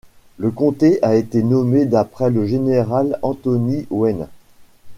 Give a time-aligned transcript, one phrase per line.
[0.39, 4.25] Le comté a été nommé d'après le général Anthony Wayne.